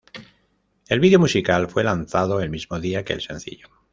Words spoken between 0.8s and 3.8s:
El vídeo musical fue lanzado el mismo día que el sencillo.